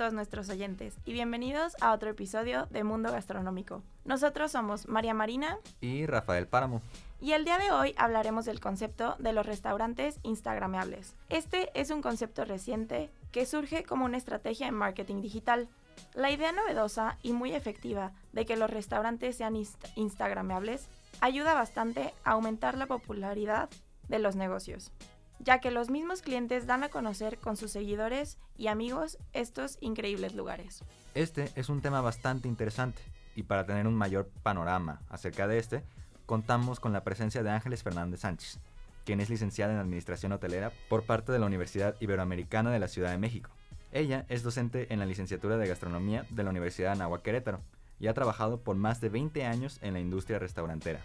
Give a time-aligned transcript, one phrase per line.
[0.00, 3.82] Todos nuestros oyentes y bienvenidos a otro episodio de Mundo Gastronómico.
[4.06, 6.80] Nosotros somos María Marina y Rafael Páramo.
[7.20, 11.14] y el día de hoy hablaremos del concepto de los restaurantes instagrameables.
[11.28, 15.68] Este es un concepto reciente que surge como una estrategia en marketing digital.
[16.14, 20.88] La idea novedosa y muy efectiva de que los restaurantes sean inst- instagrameables
[21.20, 23.68] ayuda bastante a aumentar la popularidad
[24.08, 24.92] de los negocios
[25.40, 30.34] ya que los mismos clientes dan a conocer con sus seguidores y amigos estos increíbles
[30.34, 30.84] lugares.
[31.14, 33.02] Este es un tema bastante interesante
[33.34, 35.82] y para tener un mayor panorama acerca de este,
[36.26, 38.60] contamos con la presencia de Ángeles Fernández Sánchez,
[39.04, 43.10] quien es licenciada en Administración Hotelera por parte de la Universidad Iberoamericana de la Ciudad
[43.10, 43.50] de México.
[43.92, 47.60] Ella es docente en la licenciatura de Gastronomía de la Universidad de Anáhuac Querétaro
[47.98, 51.00] y ha trabajado por más de 20 años en la industria restaurantera,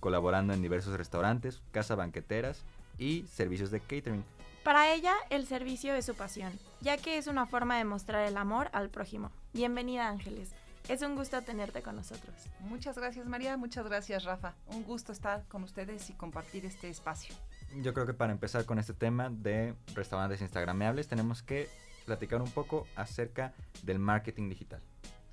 [0.00, 2.64] colaborando en diversos restaurantes, casas banqueteras
[3.02, 4.24] y servicios de catering.
[4.62, 8.36] Para ella, el servicio es su pasión, ya que es una forma de mostrar el
[8.36, 9.32] amor al prójimo.
[9.52, 10.52] Bienvenida Ángeles,
[10.88, 12.34] es un gusto tenerte con nosotros.
[12.60, 14.54] Muchas gracias María, muchas gracias Rafa.
[14.66, 17.34] Un gusto estar con ustedes y compartir este espacio.
[17.82, 21.68] Yo creo que para empezar con este tema de restaurantes instagrameables tenemos que
[22.04, 24.80] platicar un poco acerca del marketing digital.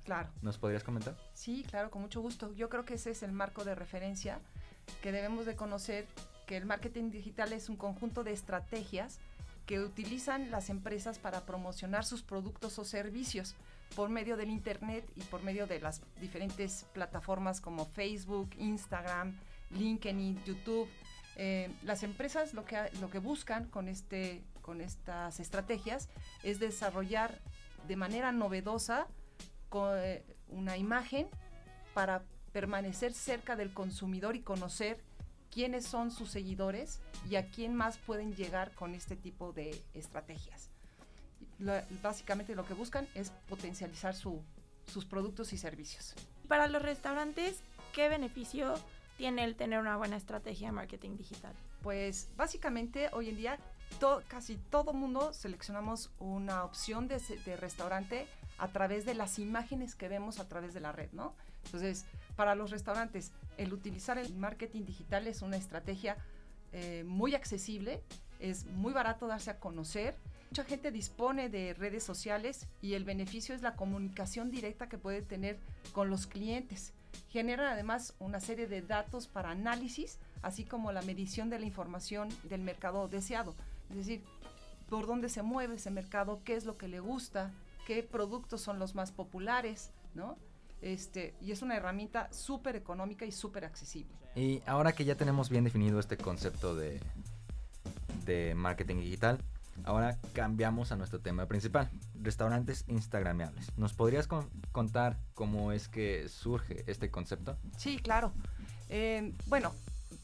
[0.04, 0.28] Claro.
[0.42, 1.16] ¿Nos podrías comentar?
[1.34, 2.52] Sí, claro, con mucho gusto.
[2.54, 4.40] Yo creo que ese es el marco de referencia
[5.02, 6.06] que debemos de conocer
[6.56, 9.18] el marketing digital es un conjunto de estrategias
[9.66, 13.54] que utilizan las empresas para promocionar sus productos o servicios
[13.94, 19.38] por medio del internet y por medio de las diferentes plataformas como Facebook, Instagram,
[19.70, 20.88] LinkedIn, YouTube.
[21.36, 26.08] Eh, las empresas lo que, lo que buscan con, este, con estas estrategias
[26.42, 27.40] es desarrollar
[27.86, 29.06] de manera novedosa
[29.72, 31.28] eh, una imagen
[31.94, 35.00] para permanecer cerca del consumidor y conocer
[35.52, 40.70] quiénes son sus seguidores y a quién más pueden llegar con este tipo de estrategias.
[41.58, 44.42] Lo- básicamente lo que buscan es potencializar su-
[44.86, 46.14] sus productos y servicios.
[46.48, 47.60] Para los restaurantes,
[47.92, 48.74] ¿qué beneficio
[49.18, 51.52] tiene el tener una buena estrategia de marketing digital?
[51.82, 53.58] Pues básicamente hoy en día
[53.98, 58.26] to- casi todo mundo seleccionamos una opción de, de restaurante
[58.58, 61.34] a través de las imágenes que vemos a través de la red, ¿no?
[61.64, 62.04] Entonces,
[62.40, 66.16] para los restaurantes, el utilizar el marketing digital es una estrategia
[66.72, 68.02] eh, muy accesible,
[68.38, 70.16] es muy barato darse a conocer.
[70.50, 75.20] Mucha gente dispone de redes sociales y el beneficio es la comunicación directa que puede
[75.20, 75.58] tener
[75.92, 76.94] con los clientes.
[77.28, 82.30] Generan además una serie de datos para análisis, así como la medición de la información
[82.44, 83.54] del mercado deseado.
[83.90, 84.24] Es decir,
[84.88, 87.52] por dónde se mueve ese mercado, qué es lo que le gusta,
[87.86, 90.38] qué productos son los más populares, ¿no?
[90.82, 94.14] Este, y es una herramienta súper económica y súper accesible.
[94.34, 97.00] Y ahora que ya tenemos bien definido este concepto de,
[98.24, 99.38] de marketing digital,
[99.84, 101.90] ahora cambiamos a nuestro tema principal,
[102.20, 103.76] restaurantes instagrameables.
[103.76, 107.56] ¿Nos podrías con- contar cómo es que surge este concepto?
[107.76, 108.32] Sí, claro.
[108.88, 109.72] Eh, bueno,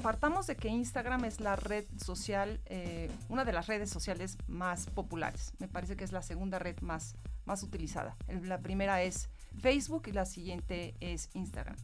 [0.03, 4.87] partamos de que Instagram es la red social, eh, una de las redes sociales más
[4.87, 5.53] populares.
[5.59, 7.15] Me parece que es la segunda red más,
[7.45, 8.17] más utilizada.
[8.29, 9.29] El- la primera es
[9.61, 11.77] Facebook y la siguiente es Instagram.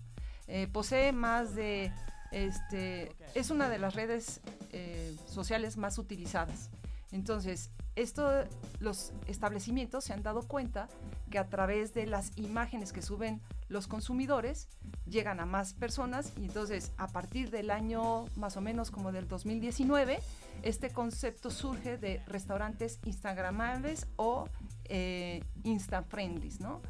[0.46, 1.92] Eh, posee más de,
[2.30, 4.40] este, es una de las redes
[4.72, 6.70] eh, sociales más utilizadas.
[7.12, 8.44] Entonces, esto,
[8.80, 10.88] los establecimientos se han dado cuenta
[11.30, 14.68] que a través de las imágenes que suben los consumidores
[15.06, 19.28] llegan a más personas y entonces a partir del año más o menos como del
[19.28, 20.20] 2019
[20.62, 24.48] este concepto surge de restaurantes instagramables o
[24.84, 26.80] eh, insta friendlies, ¿no?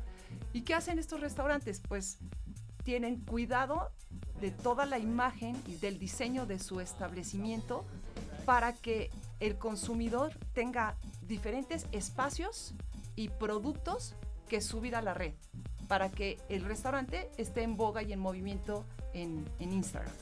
[0.52, 1.80] ¿Y qué hacen estos restaurantes?
[1.86, 2.18] Pues
[2.84, 3.90] tienen cuidado
[4.40, 7.84] de toda la imagen y del diseño de su establecimiento
[8.44, 12.74] para que el consumidor tenga diferentes espacios
[13.14, 14.14] y productos
[14.48, 15.34] que subir a la red
[15.92, 20.14] para que el restaurante esté en boga y en movimiento en, en Instagram.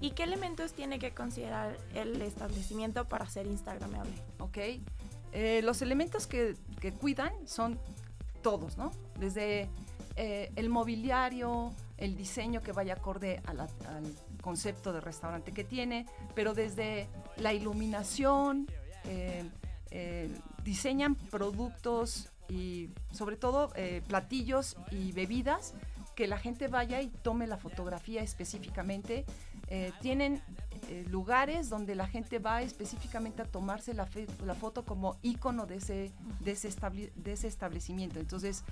[0.00, 4.12] ¿Y qué elementos tiene que considerar el establecimiento para ser instagramable?
[4.40, 4.58] ¿ok?
[5.32, 7.78] Eh, los elementos que, que cuidan son
[8.46, 8.92] todos, ¿no?
[9.18, 9.68] Desde
[10.14, 13.66] eh, el mobiliario, el diseño que vaya acorde al
[14.40, 16.06] concepto de restaurante que tiene,
[16.36, 17.08] pero desde
[17.38, 18.68] la iluminación,
[19.06, 19.42] eh,
[19.90, 20.32] eh,
[20.62, 23.72] diseñan productos y sobre todo
[24.06, 25.74] platillos y bebidas
[26.14, 29.24] que la gente vaya y tome la fotografía específicamente.
[30.00, 30.40] Tienen
[30.88, 34.08] eh, lugares donde la gente va específicamente a tomarse la,
[34.44, 36.70] la foto como icono de ese, de, ese
[37.14, 38.20] de ese establecimiento.
[38.20, 38.64] Entonces,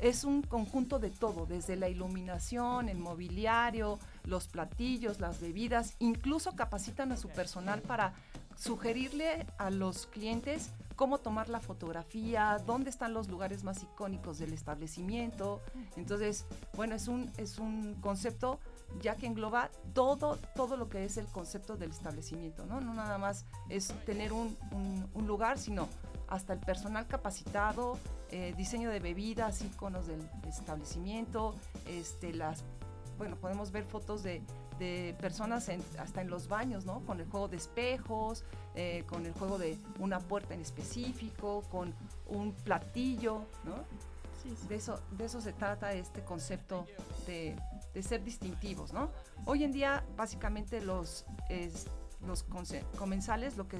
[0.00, 6.54] es un conjunto de todo, desde la iluminación, el mobiliario, los platillos, las bebidas, incluso
[6.54, 8.12] capacitan a su personal para
[8.56, 14.52] sugerirle a los clientes cómo tomar la fotografía, dónde están los lugares más icónicos del
[14.52, 15.60] establecimiento.
[15.96, 18.58] Entonces, bueno, es un, es un concepto
[19.00, 22.80] ya que engloba todo, todo lo que es el concepto del establecimiento, ¿no?
[22.80, 24.56] No nada más es tener un,
[25.14, 25.88] un, lugar, sino
[26.28, 27.98] hasta el personal capacitado,
[28.30, 31.54] eh, diseño de bebidas, iconos del establecimiento,
[31.86, 32.64] este, las,
[33.18, 34.42] bueno, podemos ver fotos de,
[34.78, 37.00] de personas hasta en los baños, ¿no?
[37.06, 38.44] Con el juego de espejos,
[38.74, 41.94] eh, con el juego de una puerta en específico, con
[42.26, 43.84] un platillo, ¿no?
[44.68, 46.86] De, eso, de eso se trata este concepto
[47.26, 47.56] de,
[47.96, 49.10] de ser distintivos, ¿no?
[49.46, 51.24] Hoy en día, básicamente, los,
[52.26, 52.44] los
[52.98, 53.78] comensales lo que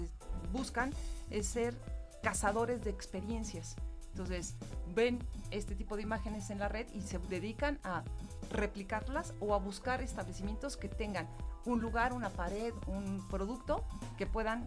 [0.54, 0.90] buscan
[1.28, 1.74] es ser
[2.22, 3.76] cazadores de experiencias.
[4.12, 4.54] Entonces,
[4.94, 5.18] ven
[5.50, 8.04] este tipo de imágenes en la red y se dedican a
[8.50, 11.28] replicarlas o a buscar establecimientos que tengan
[11.66, 13.84] un lugar, una pared, un producto
[14.16, 14.64] que puedan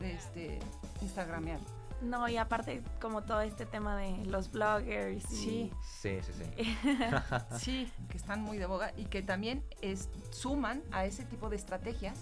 [0.00, 0.58] este,
[1.02, 1.60] instagramear.
[2.02, 5.24] No, y aparte como todo este tema de los bloggers.
[5.24, 6.76] Sí, sí, sí, sí.
[7.58, 11.56] sí, que están muy de boga y que también es, suman a ese tipo de
[11.56, 12.18] estrategias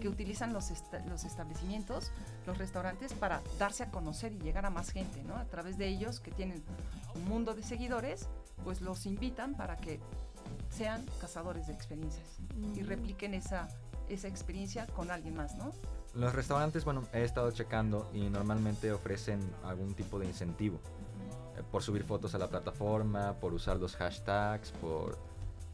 [0.00, 0.70] que utilizan los,
[1.08, 2.10] los establecimientos,
[2.46, 5.36] los restaurantes, para darse a conocer y llegar a más gente, ¿no?
[5.36, 6.62] A través de ellos que tienen
[7.14, 8.28] un mundo de seguidores,
[8.64, 10.00] pues los invitan para que
[10.70, 12.38] sean cazadores de experiencias
[12.74, 12.86] y mm.
[12.86, 13.68] repliquen esa,
[14.08, 15.72] esa experiencia con alguien más, ¿no?
[16.14, 20.78] Los restaurantes, bueno, he estado checando y normalmente ofrecen algún tipo de incentivo
[21.56, 25.18] eh, por subir fotos a la plataforma, por usar los hashtags, por,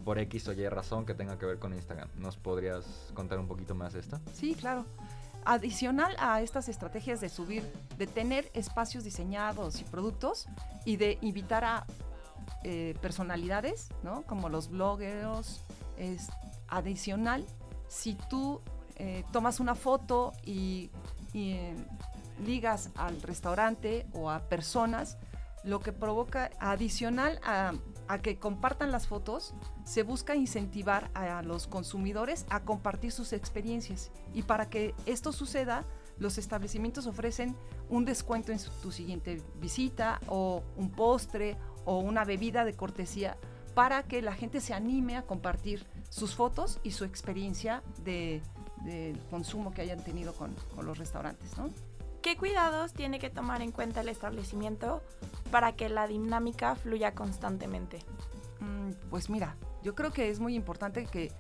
[0.05, 2.09] por X o Y razón que tenga que ver con Instagram.
[2.17, 4.21] ¿Nos podrías contar un poquito más esto?
[4.33, 4.85] Sí, claro.
[5.45, 7.65] Adicional a estas estrategias de subir,
[7.97, 10.47] de tener espacios diseñados y productos
[10.85, 11.87] y de invitar a
[12.63, 14.23] eh, personalidades, ¿no?
[14.23, 15.65] Como los bloggers,
[15.97, 16.29] es
[16.69, 17.45] adicional,
[17.89, 18.61] si tú
[18.99, 20.91] eh, tomas una foto y,
[21.35, 21.75] eh,
[22.45, 25.19] ligas al restaurante o a personas,
[25.65, 27.73] lo que provoca adicional a,
[28.07, 29.55] a, que compartan las fotos,
[29.85, 34.13] se busca incentivar a los consumidores a compartir sus experiencias.
[34.35, 35.85] Y para que esto suceda,
[36.19, 37.57] los establecimientos ofrecen
[37.89, 43.37] un descuento en tu siguiente visita o un postre o una bebida de cortesía
[43.75, 48.43] para que la gente se anime a compartir sus fotos y su experiencia de,
[48.85, 51.71] del consumo que hayan tenido con, los restaurantes, ¿no?
[52.23, 55.03] ¿Qué cuidados tiene que tomar en cuenta el establecimiento
[55.51, 58.01] para que la dinámica fluya constantemente?
[58.61, 61.33] Mm, pues mira, yo creo que es muy importante que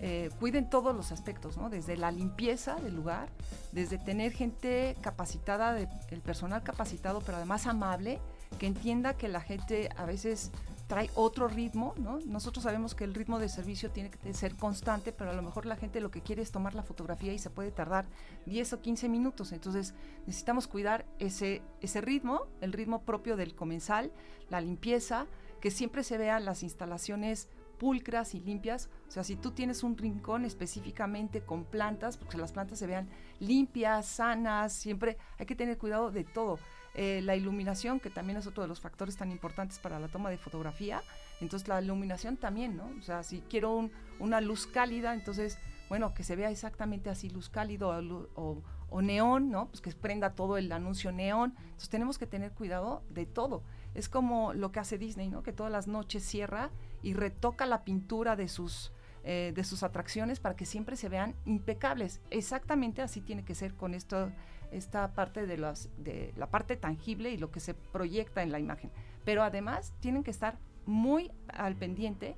[0.00, 1.70] eh, cuiden todos los aspectos, ¿no?
[1.70, 3.28] Desde la limpieza del lugar,
[3.72, 8.20] desde tener gente capacitada, el personal capacitado, pero además amable,
[8.58, 10.50] que entienda que la gente a veces
[10.86, 12.18] trae otro ritmo, ¿no?
[12.26, 15.66] Nosotros sabemos que el ritmo de servicio tiene que ser constante, pero a lo mejor
[15.66, 18.06] la gente lo que quiere es tomar la fotografía y se puede tardar
[18.46, 19.52] 10 o 15 minutos.
[19.52, 19.94] Entonces
[20.26, 24.12] necesitamos cuidar ese, ese ritmo, el ritmo propio del comensal,
[24.50, 25.26] la limpieza,
[25.60, 27.48] que siempre se vean las instalaciones
[27.84, 28.88] pulcras y limpias.
[29.06, 33.10] O sea, si tú tienes un rincón específicamente con plantas, porque las plantas se vean
[33.40, 36.58] limpias, sanas, siempre hay que tener cuidado de todo.
[36.94, 40.30] Eh, la iluminación, que también es otro de los factores tan importantes para la toma
[40.30, 41.02] de fotografía.
[41.42, 42.90] Entonces la iluminación también, ¿no?
[42.98, 45.58] O sea, si quiero una luz cálida, entonces,
[45.90, 47.90] bueno, que se vea exactamente así, luz cálido
[48.34, 49.66] o, o, neón, ¿no?
[49.68, 51.52] Pues que prenda todo el anuncio neón.
[51.58, 53.62] Entonces tenemos que tener cuidado de todo.
[53.92, 55.42] Es como lo que hace Disney, ¿no?
[55.42, 56.70] Que todas las noches cierra
[57.04, 58.90] y retoca la pintura de sus,
[59.22, 62.20] eh, de sus atracciones para que siempre se vean impecables.
[62.30, 64.32] Exactamente así tiene que ser con esto
[64.72, 68.58] esta parte de, las, de la parte tangible y lo que se proyecta en la
[68.58, 68.90] imagen.
[69.24, 72.36] Pero además tienen que estar muy al pendiente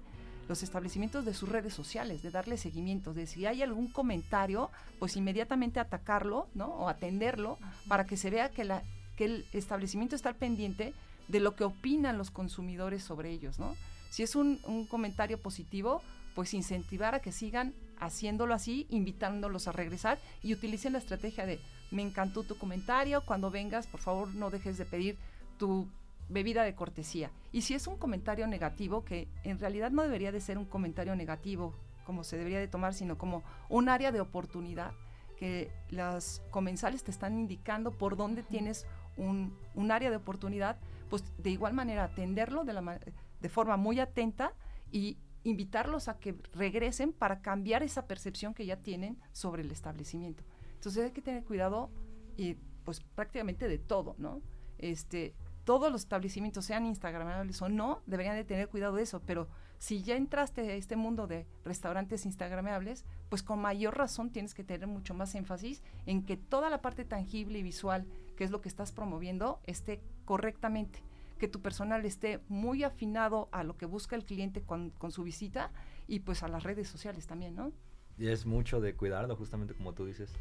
[0.48, 5.16] los establecimientos de sus redes sociales, de darle seguimiento, de si hay algún comentario, pues
[5.16, 6.66] inmediatamente atacarlo, ¿no?
[6.66, 7.58] O atenderlo
[7.88, 8.84] para que se vea que, la,
[9.16, 10.94] que el establecimiento está al pendiente
[11.28, 13.74] de lo que opinan los consumidores sobre ellos, ¿no?
[14.10, 16.02] Si es un, un comentario positivo,
[16.34, 21.60] pues incentivar a que sigan haciéndolo así, invitándolos a regresar y utilicen la estrategia de
[21.90, 25.16] me encantó tu comentario, cuando vengas, por favor, no dejes de pedir
[25.56, 25.88] tu
[26.28, 27.30] bebida de cortesía.
[27.52, 31.14] Y si es un comentario negativo, que en realidad no debería de ser un comentario
[31.14, 34.92] negativo como se debería de tomar, sino como un área de oportunidad,
[35.36, 38.86] que las comensales te están indicando por dónde tienes
[39.16, 40.76] un, un área de oportunidad,
[41.10, 43.00] pues de igual manera atenderlo de, la,
[43.46, 44.54] de forma muy atenta
[44.90, 50.42] y invitarlos a que regresen para cambiar esa percepción que ya tienen sobre el establecimiento.
[50.74, 51.88] Entonces hay que tener cuidado
[52.36, 54.42] y pues prácticamente de todo, ¿no?
[54.78, 59.46] Este, todos los establecimientos, sean instagramables o no, deberían de tener cuidado de eso, pero
[59.78, 64.64] si ya entraste a este mundo de restaurantes instagramables, pues con mayor razón tienes que
[64.64, 68.60] tener mucho más énfasis en que toda la parte tangible y visual, que es lo
[68.60, 71.04] que estás promoviendo, esté correctamente,
[71.38, 75.22] que tu personal esté muy afinado a lo que busca el cliente con, con su
[75.22, 75.70] visita
[76.08, 77.72] y pues a las redes sociales también, ¿no?
[78.18, 80.32] Y es mucho de cuidarlo, justamente como tú dices.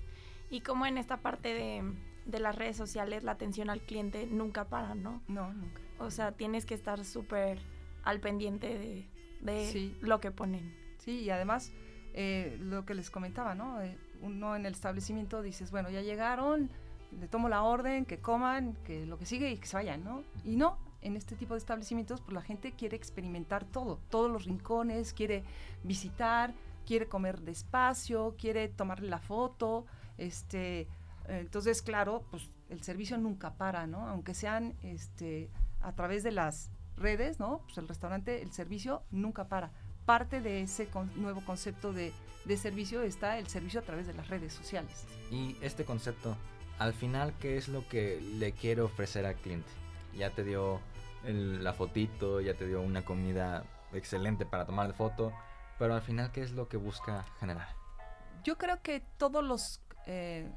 [0.49, 1.83] Y como en esta parte de,
[2.25, 5.21] de las redes sociales, la atención al cliente nunca para, ¿no?
[5.27, 5.81] No, nunca.
[5.99, 7.59] O sea, tienes que estar súper
[8.03, 9.09] al pendiente de,
[9.41, 10.73] de lo que ponen.
[10.99, 11.73] Sí, y además,
[12.13, 13.81] eh, lo que les comentaba, ¿no?
[13.81, 16.69] Eh, uno en el establecimiento dices, bueno, ya llegaron,
[17.19, 20.23] le tomo la orden, que coman, que lo que sigue y que se vayan, ¿no?
[20.43, 24.45] Y no, en este tipo de establecimientos, pues la gente quiere experimentar todo, todos los
[24.45, 25.43] rincones, quiere
[25.83, 26.53] visitar,
[26.85, 29.85] quiere comer despacio, quiere tomarle la foto,
[30.17, 30.88] este,
[31.27, 34.07] entonces, claro, pues el servicio nunca para, ¿no?
[34.07, 35.50] Aunque sean este,
[35.81, 37.62] a través de las redes, ¿no?
[37.65, 39.71] Pues el restaurante, el servicio nunca para.
[40.05, 42.13] Parte de ese nuevo concepto de,
[42.45, 45.05] de, servicio está el servicio a través de las redes sociales.
[45.31, 46.38] Y este concepto,
[46.77, 49.69] al final, ¿qué es lo que le quiere ofrecer al cliente?
[50.15, 50.79] Ya te dio
[51.27, 53.63] la fotito, ya te dio una comida
[53.94, 55.34] excelente para tomar de foto,
[55.79, 57.67] pero al final, ¿qué es lo que busca generar?
[58.44, 60.48] Yo creo que todos los eh,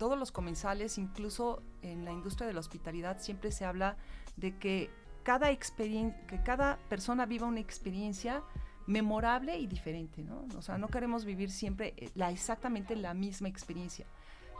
[0.00, 3.98] todos los comensales, incluso en la industria de la hospitalidad, siempre se habla
[4.36, 4.88] de que
[5.22, 8.42] cada, que cada persona viva una experiencia
[8.86, 10.46] memorable y diferente, ¿no?
[10.56, 14.06] O sea, no queremos vivir siempre eh, la, exactamente la misma experiencia.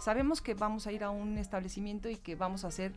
[0.01, 2.93] Sabemos que vamos a ir a un establecimiento y que vamos a hacer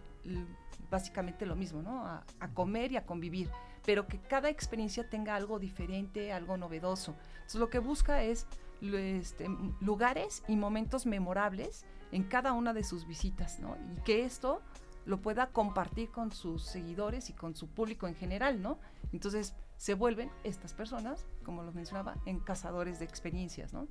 [0.89, 2.05] básicamente lo mismo, ¿no?
[2.05, 3.49] A, a comer y a convivir,
[3.85, 7.15] pero que cada experiencia tenga algo diferente, algo novedoso.
[7.35, 8.47] Entonces, lo que busca es
[8.91, 9.47] este,
[9.79, 13.77] lugares y momentos memorables en cada una de sus visitas, ¿no?
[13.95, 14.61] Y que esto
[15.05, 18.79] lo pueda compartir con sus seguidores y con su público en general, ¿no?
[19.11, 23.87] Entonces se vuelven estas personas, como lo mencionaba, en cazadores de experiencias, ¿no?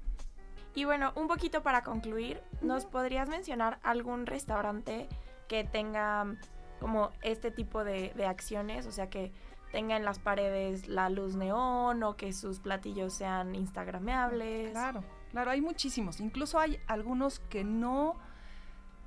[0.75, 5.09] Y bueno, un poquito para concluir, ¿nos podrías mencionar algún restaurante
[5.49, 6.35] que tenga
[6.81, 8.87] como este tipo de, de acciones?
[8.87, 9.33] O sea, que
[9.73, 14.71] tenga en las paredes la luz neón o que sus platillos sean instagrameables.
[14.71, 16.21] Claro, claro, hay muchísimos.
[16.21, 18.15] Incluso hay algunos que no,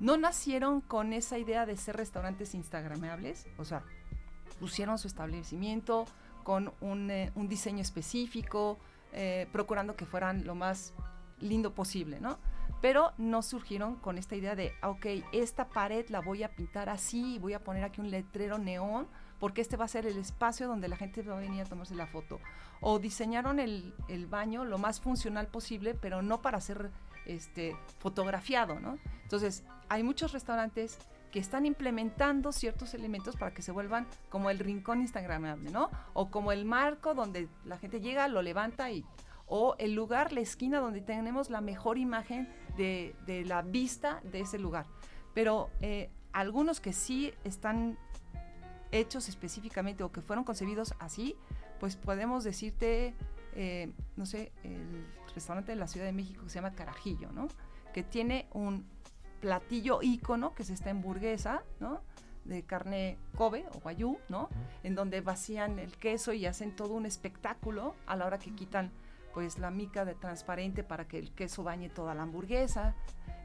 [0.00, 3.46] no nacieron con esa idea de ser restaurantes instagrameables.
[3.58, 3.84] O sea,
[4.58, 6.04] pusieron su establecimiento
[6.42, 8.78] con un, eh, diseño específico,
[9.12, 10.92] eh, procurando que fueran lo más
[11.40, 12.38] lindo posible, ¿no?
[12.80, 16.88] Pero no surgieron con esta idea de, ah, ok, esta pared la voy a pintar
[16.88, 19.06] así, voy a poner aquí un letrero neón
[19.38, 21.94] porque este va a ser el espacio donde la gente va a venir a tomarse
[21.94, 22.40] la foto.
[22.80, 23.94] O diseñaron el,
[24.28, 26.90] baño lo más funcional posible, pero no para ser
[27.26, 28.98] este, fotografiado, ¿no?
[29.22, 30.98] Entonces, hay muchos restaurantes
[31.30, 35.90] que están implementando ciertos elementos para que se vuelvan como el rincón instagramable, ¿no?
[36.14, 39.04] O como el marco donde la gente llega, lo levanta y...
[39.46, 43.14] O el lugar, la esquina donde tenemos la mejor imagen de,
[43.46, 44.86] la vista de ese lugar.
[45.34, 47.96] Pero eh, algunos que sí están
[48.92, 51.36] hechos específicamente o que fueron concebidos así,
[51.78, 53.14] pues podemos decirte,
[53.54, 57.48] eh, no sé, el restaurante de la Ciudad de México que se llama Carajillo, ¿no?
[57.92, 58.86] Que tiene un
[59.40, 62.00] platillo ícono que es esta hamburguesa, ¿no?
[62.44, 64.48] De carne Kobe o guayú, ¿no?
[64.82, 68.90] En donde vacían el queso y hacen todo un espectáculo a la hora que quitan
[69.36, 72.94] pues la mica de transparente para que el queso bañe toda la hamburguesa.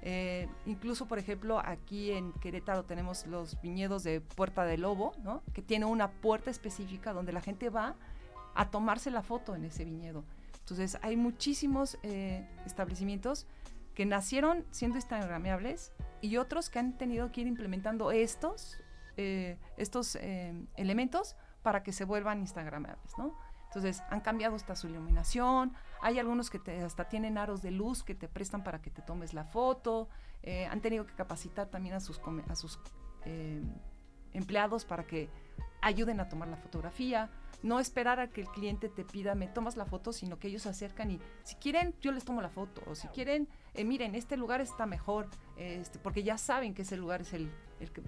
[0.01, 5.43] Eh, incluso, por ejemplo, aquí en Querétaro tenemos los viñedos de Puerta del Lobo, ¿no?
[5.53, 7.98] que tiene una puerta específica donde la gente va
[8.55, 10.24] a tomarse la foto en ese viñedo.
[10.60, 13.45] Entonces, hay muchísimos eh, establecimientos
[13.93, 18.79] que nacieron siendo instagrameables y otros que han tenido que ir implementando estos,
[19.17, 20.17] eh, estos
[20.77, 23.50] elementos para que se vuelvan instagrameables, ¿no?
[23.71, 28.13] Entonces, han cambiado hasta su iluminación, hay algunos que hasta tienen aros de luz que
[28.13, 30.09] te prestan para que te tomes la foto,
[30.43, 32.79] eh, han tenido que capacitar también a sus, a sus
[33.23, 33.63] eh,
[34.33, 35.29] empleados para que
[35.81, 37.29] ayuden a tomar la fotografía,
[37.63, 40.63] no esperar a que el cliente te pida, me tomas la foto, sino que ellos
[40.63, 44.15] se acercan y si quieren, yo les tomo la foto, o si quieren, eh, miren,
[44.15, 47.49] este lugar está mejor, este, porque ya saben que ese lugar es el,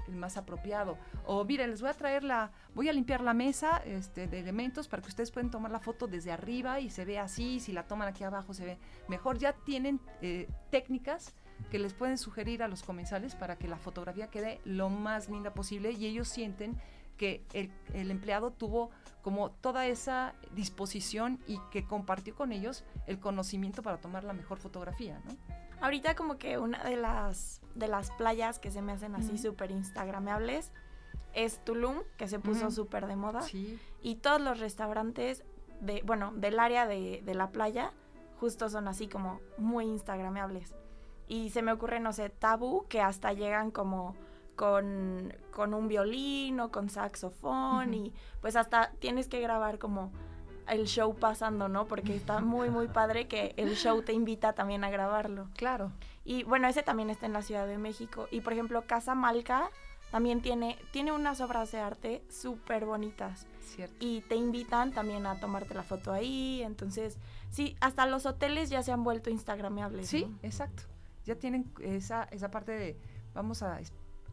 [0.10, 0.98] más apropiado.
[1.26, 4.88] O miren, les voy a traer la, voy a limpiar la mesa este, de elementos
[4.88, 7.88] para que ustedes puedan tomar la foto desde arriba y se ve así, si la
[7.88, 8.78] toman aquí abajo se ve
[9.08, 9.38] mejor.
[9.38, 11.34] Ya tienen eh, técnicas
[11.72, 15.54] que les pueden sugerir a los comensales para que la fotografía quede lo más linda
[15.54, 16.78] posible y ellos sienten
[17.18, 18.90] que el, el empleado tuvo
[19.22, 24.58] como toda esa disposición y que compartió con ellos el conocimiento para tomar la mejor
[24.58, 25.36] fotografía, ¿no?
[25.82, 29.72] Ahorita como que una de las, de las playas que se me hacen así súper
[29.72, 30.72] instagrameables
[31.34, 33.42] es Tulum, que se puso súper de moda.
[33.42, 33.80] Sí.
[34.02, 35.44] Y todos los restaurantes
[35.82, 37.92] de, bueno, del área de, de la playa,
[38.40, 40.74] justo son así como muy instagrameables.
[41.28, 44.16] Y se me ocurre, no sé, tabú, que hasta llegan como
[44.56, 50.12] con, con un violín o con saxofón y pues hasta tienes que grabar como
[50.68, 51.86] el show pasando, ¿no?
[51.86, 55.50] Porque está muy, muy padre que el show te invita también a grabarlo.
[55.56, 55.92] Claro.
[56.24, 58.28] Y bueno, ese también está en la Ciudad de México.
[58.32, 59.70] Y por ejemplo, Casa Malca
[60.12, 63.96] también tiene, tiene unas obras de arte súper bonitas Cierto.
[64.00, 66.62] y te invitan también a tomarte la foto ahí.
[66.64, 67.18] Entonces,
[67.50, 70.08] sí, hasta los hoteles ya se han vuelto instagrameables.
[70.08, 70.38] Sí, ¿no?
[70.44, 70.84] exacto.
[71.26, 72.98] Ya tienen esa, esa parte de
[73.34, 73.80] vamos a,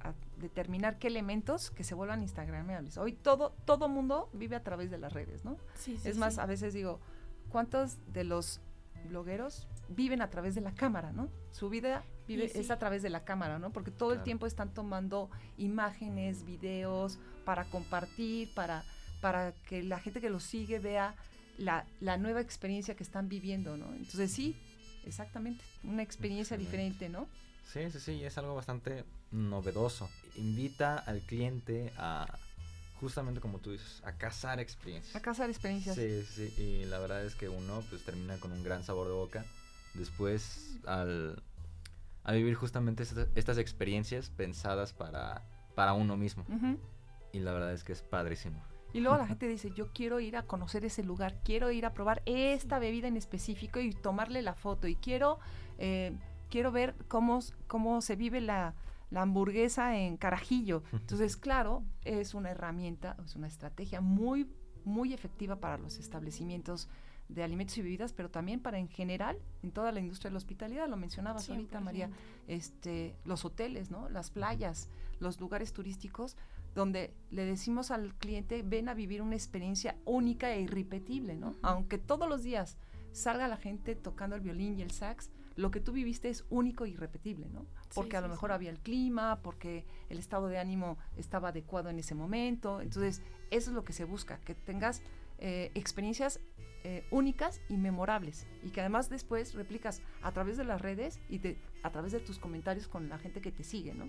[0.00, 2.96] a determinar qué elementos que se vuelvan instagrameables.
[2.98, 5.56] Hoy todo todo mundo vive a través de las redes, ¿no?
[5.74, 6.40] Sí, sí, es más, sí.
[6.40, 7.00] a veces digo,
[7.50, 8.60] ¿cuántos de los
[9.08, 11.28] blogueros viven a través de la cámara, ¿no?
[11.50, 12.58] Su vida vive, sí.
[12.58, 13.70] es a través de la cámara, ¿no?
[13.70, 18.84] Porque todo el tiempo están tomando imágenes, videos para compartir, para,
[19.20, 21.14] para que la gente que los sigue vea
[21.58, 23.92] la, la nueva experiencia que están viviendo, ¿no?
[23.92, 24.56] Entonces sí,
[25.04, 26.76] exactamente, una experiencia Excelente.
[26.76, 27.28] diferente, ¿no?
[27.72, 30.08] Sí, sí, sí, es algo bastante novedoso.
[30.36, 32.26] Invita al cliente a,
[33.00, 35.14] justamente como tú dices, a cazar experiencias.
[35.14, 35.94] A cazar experiencias.
[35.94, 39.14] Sí, sí, y la verdad es que uno pues termina con un gran sabor de
[39.14, 39.44] boca
[39.94, 41.42] después al,
[42.24, 45.42] a vivir justamente estas, estas experiencias pensadas para,
[45.74, 46.44] para uno mismo.
[47.32, 48.62] Y la verdad es que es padrísimo.
[48.92, 51.94] Y luego la gente dice, yo quiero ir a conocer ese lugar, quiero ir a
[51.94, 55.38] probar esta bebida en específico y tomarle la foto y quiero,
[55.78, 56.12] eh,
[56.50, 58.74] quiero ver cómo, cómo se vive la,
[59.10, 60.82] la hamburguesa en Carajillo.
[60.92, 64.46] Entonces, claro, es una herramienta, es una estrategia muy,
[64.84, 66.88] muy efectiva para los establecimientos
[67.28, 70.38] de alimentos y bebidas, pero también para en general, en toda la industria de la
[70.38, 72.12] hospitalidad, lo mencionabas ahorita, María, 100%.
[72.48, 74.08] este, los hoteles, ¿no?
[74.08, 74.88] Las playas,
[75.20, 76.36] los lugares turísticos,
[76.74, 81.54] donde le decimos al cliente, ven a vivir una experiencia única e irrepetible, ¿no?
[81.62, 82.76] Aunque todos los días
[83.12, 86.84] salga la gente tocando el violín y el sax, lo que tú viviste es único
[86.84, 87.66] e irrepetible, ¿no?
[87.94, 88.54] Porque a sí, lo mejor sí.
[88.54, 92.80] había el clima, porque el estado de ánimo estaba adecuado en ese momento.
[92.80, 95.02] Entonces, eso es lo que se busca, que tengas
[95.38, 96.40] eh, experiencias
[96.82, 101.36] eh, únicas y memorables y que además después replicas a través de las redes y
[101.36, 104.08] de, a través de tus comentarios con la gente que te sigue, ¿no?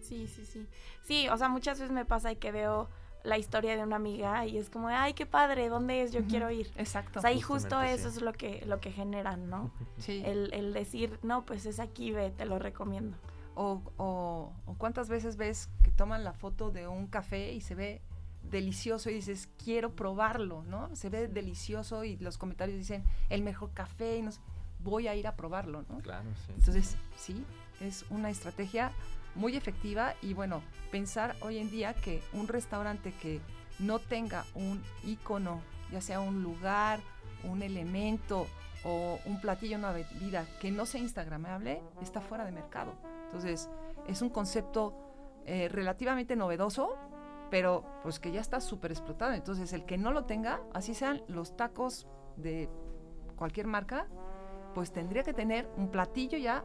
[0.00, 0.66] Sí, sí, sí.
[1.02, 2.88] Sí, o sea, muchas veces me pasa que veo
[3.24, 6.12] la historia de una amiga y es como, ay, qué padre, ¿dónde es?
[6.12, 6.28] Yo Ujú.
[6.28, 6.70] quiero ir.
[6.76, 7.18] Exacto.
[7.20, 8.16] O sea, y justo eso sí.
[8.16, 9.70] es lo que, lo que generan, ¿no?
[9.98, 10.22] sí.
[10.24, 13.16] El, el decir, no, pues es aquí, ve, te lo recomiendo.
[13.54, 17.74] O, o- o cuántas veces ves que toman la foto de un café y se
[17.74, 18.00] ve
[18.42, 20.94] delicioso y dices, quiero probarlo, ¿no?
[20.96, 24.40] Se ve delicioso y los comentarios dicen, el mejor café y no sé,
[24.80, 25.98] voy a ir a probarlo, ¿no?
[25.98, 26.52] Claro, sí.
[26.56, 27.44] Entonces, sí,
[27.80, 28.90] es una estrategia
[29.34, 33.40] muy efectiva y bueno, pensar hoy en día que un restaurante que
[33.78, 37.00] no tenga un icono, ya sea un lugar,
[37.44, 38.46] un elemento
[38.84, 42.94] o un platillo, una bebida que no sea instagramable, está fuera de mercado.
[43.26, 43.70] Entonces,
[44.06, 44.94] es un concepto
[45.46, 46.96] eh, relativamente novedoso,
[47.50, 49.32] pero pues que ya está súper explotado.
[49.32, 52.68] Entonces, el que no lo tenga, así sean los tacos de
[53.36, 54.06] cualquier marca,
[54.74, 56.64] pues tendría que tener un platillo ya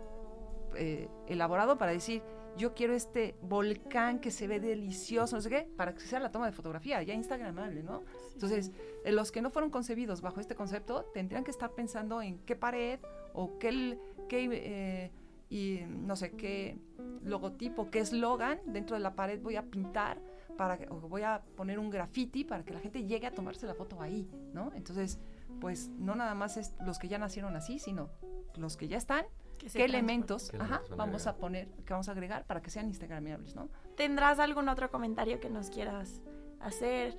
[0.75, 2.23] eh, elaborado para decir,
[2.57, 6.31] yo quiero este volcán que se ve delicioso, no sé qué, para que sea la
[6.31, 8.03] toma de fotografía, ya instagramable, ¿no?
[8.33, 8.71] Entonces,
[9.05, 12.55] eh, los que no fueron concebidos bajo este concepto tendrían que estar pensando en qué
[12.55, 12.99] pared
[13.33, 15.11] o qué, qué, eh,
[15.49, 16.77] y no sé, qué
[17.23, 20.19] logotipo, qué eslogan dentro de la pared voy a pintar
[20.57, 23.75] para o voy a poner un graffiti para que la gente llegue a tomarse la
[23.75, 24.71] foto ahí, ¿no?
[24.73, 25.19] Entonces,
[25.61, 28.09] pues no nada más es los que ya nacieron así, sino
[28.55, 29.25] los que ya están,
[29.57, 31.39] qué elementos ¿Qué ajá, elementos van a vamos a agregar?
[31.39, 33.69] poner, que vamos a agregar para que sean instagramables, ¿no?
[33.95, 36.21] ¿Tendrás algún otro comentario que nos quieras
[36.59, 37.17] hacer?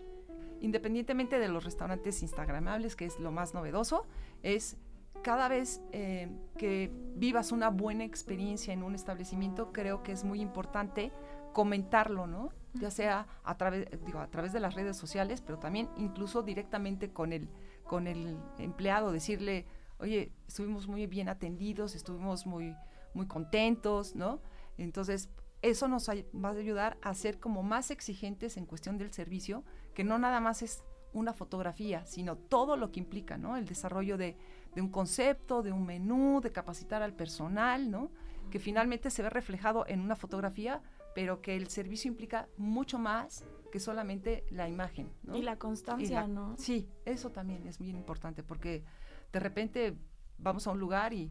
[0.60, 4.06] independientemente de los restaurantes instagramables, que es lo más novedoso,
[4.42, 4.76] es
[5.22, 10.40] cada vez eh, que vivas una buena experiencia en un establecimiento, creo que es muy
[10.40, 11.12] importante
[11.52, 12.50] comentarlo, ¿no?
[12.74, 17.10] Ya sea a través, digo, a través de las redes sociales, pero también incluso directamente
[17.10, 17.48] con el,
[17.84, 19.66] con el empleado, decirle,
[19.98, 22.74] oye, estuvimos muy bien atendidos, estuvimos muy,
[23.14, 24.40] muy contentos, ¿no?
[24.76, 25.28] Entonces,
[25.62, 30.04] eso nos va a ayudar a ser como más exigentes en cuestión del servicio, que
[30.04, 33.56] no nada más es una fotografía, sino todo lo que implica, ¿no?
[33.56, 34.36] El desarrollo de,
[34.74, 38.10] de un concepto, de un menú, de capacitar al personal, ¿no?
[38.50, 40.80] Que finalmente se ve reflejado en una fotografía,
[41.14, 45.10] pero que el servicio implica mucho más que solamente la imagen.
[45.24, 45.36] ¿no?
[45.36, 46.56] Y la constancia, Y la- ¿no?
[46.56, 48.84] Sí, eso también es bien importante porque
[49.32, 49.96] de repente
[50.38, 51.30] vamos a un lugar y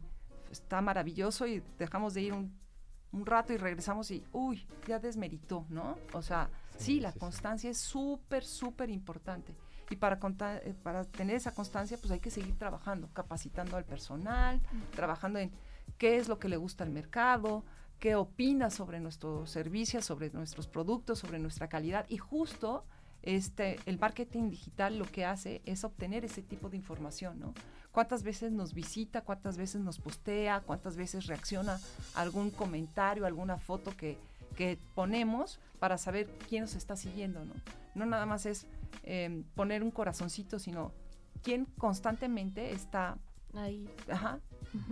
[0.50, 2.56] está maravilloso y dejamos de ir un,
[3.12, 5.96] un rato y regresamos y, uy, ya desmeritó, ¿no?
[6.12, 7.20] O sea, sí, Sí, la sí, sí.
[7.20, 9.54] constancia es súper, súper importante.
[9.90, 13.84] Y para, conta- eh, para tener esa constancia, pues hay que seguir trabajando, capacitando al
[13.84, 14.60] personal,
[14.94, 15.50] trabajando en
[15.96, 17.64] qué es lo que le gusta al mercado,
[17.98, 22.04] qué opina sobre nuestros servicios, sobre nuestros productos, sobre nuestra calidad.
[22.10, 22.84] Y justo
[23.22, 27.54] este, el marketing digital lo que hace es obtener ese tipo de información, ¿no?
[27.92, 31.80] Cuántas veces nos visita, cuántas veces nos postea, cuántas veces reacciona
[32.14, 34.18] a algún comentario, alguna foto que,
[34.56, 37.54] que ponemos para saber quién nos está siguiendo, ¿no?
[37.94, 38.66] No nada más es
[39.02, 40.92] eh, poner un corazoncito, sino
[41.42, 43.18] quién constantemente está
[43.54, 43.88] Ahí.
[44.10, 44.38] ajá,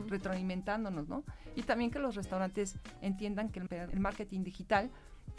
[0.09, 1.23] retroalimentándonos, ¿no?
[1.55, 4.91] Y también que los restaurantes entiendan que el, el marketing digital,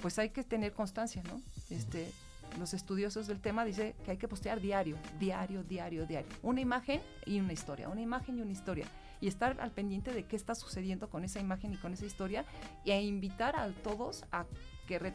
[0.02, 1.42] pues hay que tener constancia, ¿no?
[1.70, 2.12] Este,
[2.60, 6.30] los estudiosos del tema dicen que hay que postear diario, diario, diario, diario.
[6.44, 8.86] Una imagen y una historia, una imagen y una historia.
[9.22, 12.46] Y estar al pendiente de qué está sucediendo con esa imagen y con esa historia
[12.86, 14.46] y a invitar a todos a
[14.88, 15.14] que, re-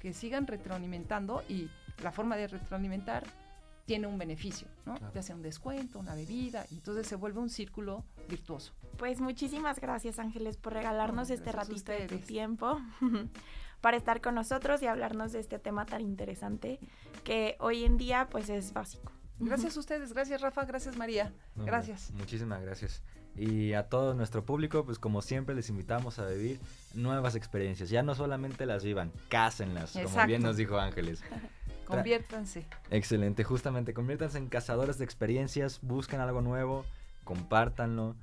[0.00, 1.68] que sigan retroalimentando y
[2.02, 3.24] la forma de retroalimentar
[3.86, 4.96] tiene un beneficio, ¿no?
[4.96, 5.14] Claro.
[5.14, 8.74] Ya sea un descuento, una bebida, y entonces se vuelve un círculo virtuoso.
[8.98, 12.78] Pues muchísimas gracias Ángeles por regalarnos No, este ratito de tu tiempo
[13.80, 16.78] para estar con nosotros y hablarnos de este tema tan interesante
[17.24, 19.12] que hoy en día pues es básico.
[19.40, 22.10] Gracias a ustedes, gracias Rafa, gracias María, No, gracias.
[22.12, 23.02] Muchísimas gracias.
[23.36, 26.58] Y a todo nuestro público, pues como siempre les invitamos a vivir
[26.94, 27.88] nuevas experiencias.
[27.88, 30.46] Ya no solamente las vivan, cásenlas, como bien Exacto.
[30.46, 31.22] nos dijo Ángeles.
[31.86, 32.66] Conviértanse.
[32.90, 36.84] Excelente, justamente, conviértanse en cazadores de experiencias, busquen algo nuevo,
[37.24, 38.14] compártanlo,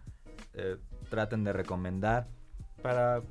[0.53, 0.77] eh,
[1.09, 2.27] traten de recomendar
[2.83, 3.23] para,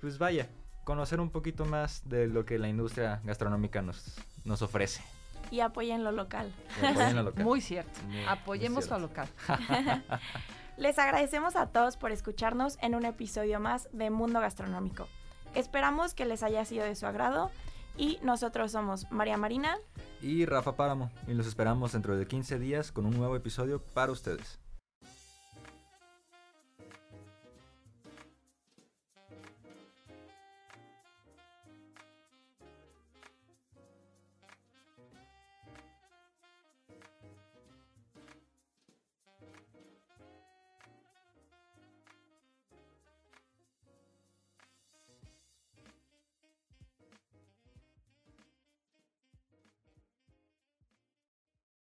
[0.00, 0.48] pues vaya,
[0.86, 5.02] conocer un poquito más de lo que la industria gastronómica nos, nos ofrece.
[5.50, 6.52] Y apoyen lo local.
[6.80, 7.44] Y apoyen lo local.
[7.44, 7.90] Muy cierto.
[8.06, 9.00] Muy- muy Apoyemos cierto.
[9.00, 9.28] lo local.
[10.76, 15.08] Les agradecemos a todos por escucharnos en un episodio más de Mundo Gastronómico.
[15.56, 17.50] Esperamos que les haya sido de su agrado
[17.96, 19.78] y nosotros somos María Marina
[20.20, 24.12] Y Rafa Páramo, y los esperamos dentro de 15 días con un nuevo episodio para
[24.12, 24.58] ustedes.